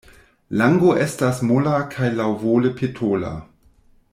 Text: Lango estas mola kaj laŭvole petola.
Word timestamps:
Lango 0.61 0.93
estas 1.03 1.41
mola 1.51 1.75
kaj 1.91 2.09
laŭvole 2.21 2.73
petola. 2.81 3.31